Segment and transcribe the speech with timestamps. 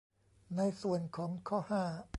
[0.55, 1.83] ในส่วนของข้อ ห้า